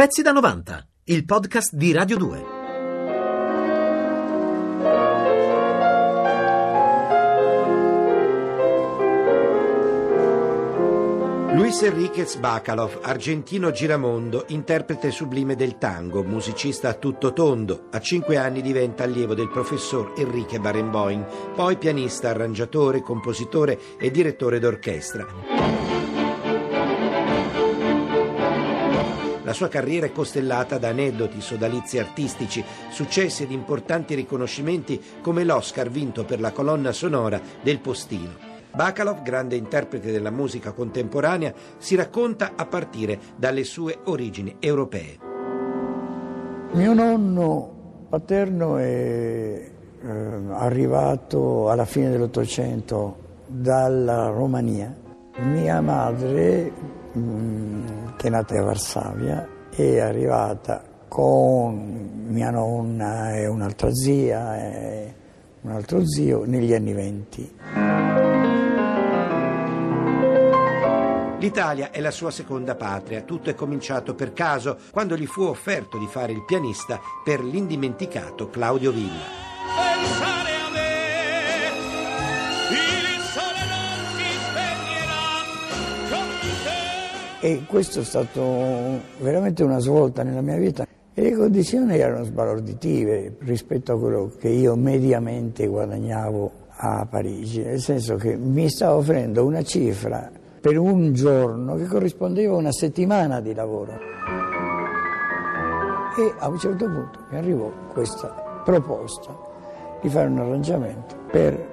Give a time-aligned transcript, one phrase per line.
[0.00, 2.44] Pezzi da 90, il podcast di Radio 2.
[11.52, 17.88] Luis Enriquez Bacalov, argentino giramondo, interprete sublime del tango, musicista a tutto tondo.
[17.90, 24.58] A cinque anni diventa allievo del professor Enrique Barenboim, poi pianista, arrangiatore, compositore e direttore
[24.58, 25.59] d'orchestra.
[29.50, 35.90] La sua carriera è costellata da aneddoti, sodalizi artistici, successi ed importanti riconoscimenti come l'Oscar
[35.90, 38.30] vinto per la colonna sonora del Postino.
[38.72, 45.18] Bacalov, grande interprete della musica contemporanea, si racconta a partire dalle sue origini europee.
[46.70, 48.84] Mio nonno paterno è
[50.00, 50.08] eh,
[50.52, 53.16] arrivato alla fine dell'Ottocento
[53.48, 54.96] dalla Romania.
[55.40, 64.56] Mia madre che è nata a Varsavia, è arrivata con mia nonna e un'altra zia
[64.56, 65.14] e
[65.62, 67.58] un altro zio negli anni venti.
[71.40, 73.22] L'Italia è la sua seconda patria.
[73.22, 78.50] Tutto è cominciato per caso quando gli fu offerto di fare il pianista per l'indimenticato
[78.50, 79.48] Claudio Villa.
[87.42, 88.42] E questo è stato
[89.18, 90.86] veramente una svolta nella mia vita.
[91.14, 97.80] E le condizioni erano sbalorditive rispetto a quello che io mediamente guadagnavo a Parigi, nel
[97.80, 100.30] senso che mi stava offrendo una cifra
[100.60, 103.92] per un giorno che corrispondeva a una settimana di lavoro.
[106.18, 109.34] E a un certo punto mi arrivò questa proposta
[110.02, 111.69] di fare un arrangiamento per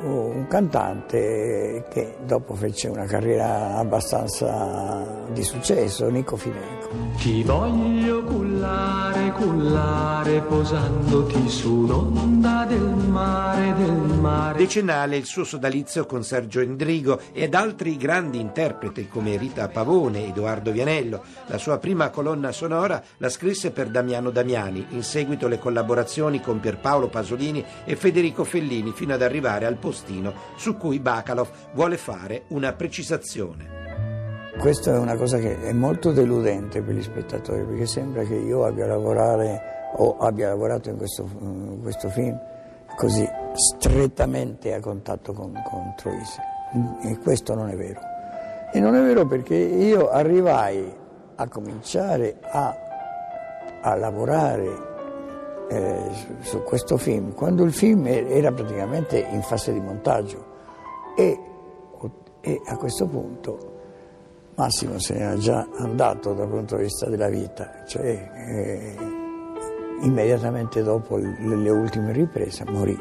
[0.00, 6.88] un cantante che dopo fece una carriera abbastanza di successo, Nico Fidenco.
[7.18, 14.58] Ti voglio cullare, cullare, posandoti su un'onda del mare, del mare.
[14.58, 20.70] Decennale il suo sodalizio con Sergio Endrigo ed altri grandi interpreti come Rita Pavone, Edoardo
[20.70, 21.22] Vianello.
[21.46, 26.60] La sua prima colonna sonora la scrisse per Damiano Damiani, in seguito le collaborazioni con
[26.60, 32.42] Pierpaolo Pasolini e Federico Fellini fino ad arrivare al postino su cui Bacalov vuole fare
[32.48, 33.74] una precisazione.
[34.58, 38.64] Questa è una cosa che è molto deludente per gli spettatori perché sembra che io
[38.64, 42.36] abbia, o abbia lavorato in questo, in questo, film
[42.96, 46.40] così strettamente a contatto con, con Troisi
[47.02, 48.00] e questo non è vero.
[48.72, 50.92] E non è vero perché io arrivai
[51.36, 52.76] a cominciare a,
[53.82, 54.95] a lavorare
[55.68, 56.10] eh,
[56.40, 60.44] su questo film quando il film era praticamente in fase di montaggio
[61.16, 61.38] e,
[62.40, 63.74] e a questo punto
[64.56, 68.96] Massimo se n'era già andato dal punto di vista della vita, cioè eh,
[70.00, 72.98] immediatamente dopo le, le ultime riprese morì.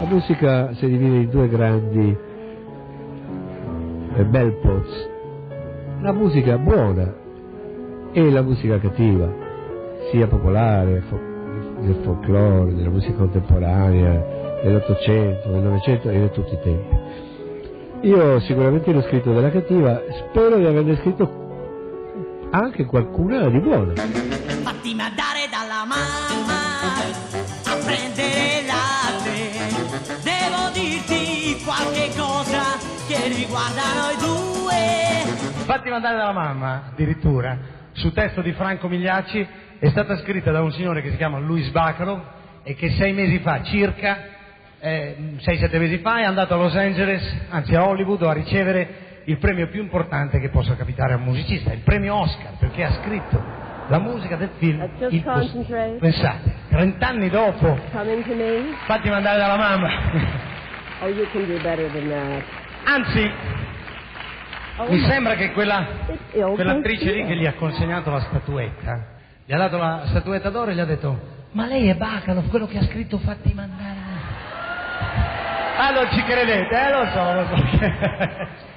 [0.00, 2.18] La musica si divide in due grandi
[4.16, 5.08] eh, bel pots,
[6.00, 7.14] la musica buona
[8.12, 9.28] e la musica cattiva,
[10.10, 11.02] sia popolare,
[11.80, 17.00] del folklore, della musica contemporanea, dell'Ottocento, del Novecento e di tutti i tempi.
[18.02, 21.40] Io sicuramente l'ho scritto della cattiva, spero di averne scritto
[22.50, 23.92] anche qualcuna di buona.
[23.94, 26.60] Fatti mandare dalla mamma
[27.64, 29.56] a prendere latte,
[30.22, 34.74] devo dirti qualche cosa che riguarda noi due.
[35.64, 39.46] Fatti mandare dalla mamma, addirittura, su testo di Franco Migliacci,
[39.78, 43.38] è stata scritta da un signore che si chiama Luis Bacaro e che sei mesi
[43.38, 44.18] fa circa
[44.80, 49.38] eh, 6-7 mesi fa è andato a Los Angeles, anzi a Hollywood, a ricevere il
[49.38, 53.40] premio più importante che possa capitare a un musicista, il premio Oscar, perché ha scritto
[53.86, 55.98] la musica del film Il post...
[56.00, 57.78] Pensate, 30 anni dopo,
[58.86, 59.88] fatti mandare dalla mamma.
[61.02, 61.06] Oh,
[62.84, 63.30] Anzi,
[64.88, 65.86] mi sembra che quella,
[66.30, 69.06] quell'attrice lì che gli ha consegnato la statuetta,
[69.44, 71.18] gli ha dato la statuetta d'oro e gli ha detto,
[71.52, 74.02] ma lei è Bacalov, quello che ha scritto Fatti mandare
[75.82, 76.90] Ah, non ci credete, eh?
[76.90, 78.60] Lo so, lo so.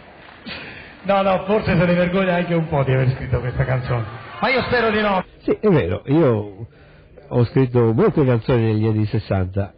[1.05, 4.03] No, no, forse se ne vergogna anche un po' di aver scritto questa canzone.
[4.39, 5.23] Ma io spero di no.
[5.43, 6.67] Sì, è vero, io
[7.27, 9.73] ho scritto molte canzoni negli anni 60.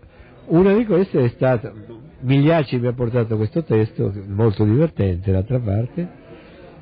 [0.45, 1.73] Una di queste è stata,
[2.19, 6.09] Migliacci mi ha portato questo testo, molto divertente d'altra parte,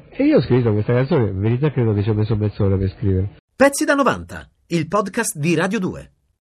[0.10, 2.90] e io ho scritto questa canzone, in verità credo che ci ho messo mezz'ora per
[2.92, 3.38] scrivere.
[3.56, 6.15] Pezzi da 90, il podcast di Radio 2.